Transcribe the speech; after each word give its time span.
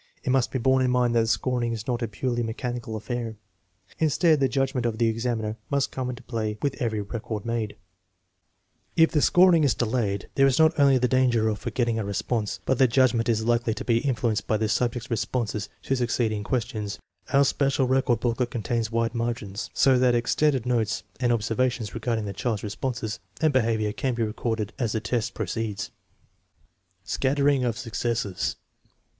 It 0.23 0.31
must 0.31 0.49
be 0.49 0.57
borne 0.57 0.81
in 0.83 0.89
mind 0.89 1.13
that 1.13 1.19
the 1.21 1.27
scoring 1.27 1.73
is 1.73 1.85
.not 1.85 2.01
a 2.01 2.07
purely 2.07 2.41
mechanical 2.41 2.95
affair. 2.95 3.35
Instead, 3.99 4.39
the 4.39 4.49
judgment 4.49 4.87
of 4.87 4.97
the 4.97 5.07
examiner 5.07 5.57
must 5.69 5.91
come 5.91 6.09
into 6.09 6.23
play 6.23 6.57
with 6.59 6.73
every 6.81 7.01
record 7.01 7.45
made. 7.45 7.75
134 8.95 8.95
THE 8.95 8.95
MEASUREMENT 8.95 8.95
OF 8.95 8.95
INTELLIGENCE 8.97 8.97
If 8.97 9.11
the 9.11 9.21
scoring 9.21 9.63
is 9.63 9.75
delayed, 9.75 10.29
there 10.33 10.47
is 10.47 10.57
not 10.57 10.79
only 10.79 10.97
the 10.97 11.07
danger 11.07 11.47
of 11.47 11.59
forgetting 11.59 11.99
a 11.99 12.03
response, 12.03 12.59
but 12.65 12.79
the 12.79 12.87
judgment 12.87 13.29
is 13.29 13.45
likely 13.45 13.75
to 13.75 13.85
be 13.85 13.99
influenced 13.99 14.47
by 14.47 14.57
the 14.57 14.67
subject's 14.67 15.11
responses 15.11 15.69
to 15.83 15.95
succeeding 15.95 16.43
ques 16.43 16.65
tions. 16.65 16.99
Our 17.31 17.45
special 17.45 17.85
record 17.87 18.21
booklet 18.21 18.49
contains 18.49 18.91
wide 18.91 19.13
margins, 19.13 19.69
so 19.75 19.99
that 19.99 20.15
extended 20.15 20.65
notes 20.65 21.03
and 21.19 21.31
observations 21.31 21.93
regarding 21.93 22.25
the 22.25 22.33
child's 22.33 22.63
responses 22.63 23.19
and 23.39 23.53
behavior 23.53 23.93
can 23.93 24.15
be 24.15 24.23
recorded 24.23 24.73
as 24.79 24.93
the 24.93 24.99
test 24.99 25.35
proceeds. 25.35 25.91
Scattering 27.03 27.63
of 27.63 27.77
successes. 27.77 28.55